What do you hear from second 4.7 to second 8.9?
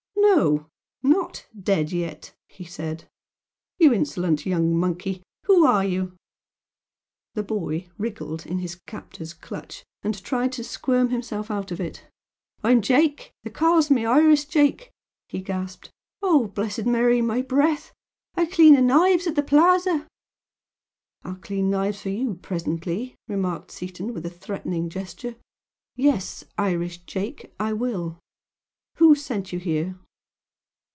monkey! Who are you?" The boy wriggled in his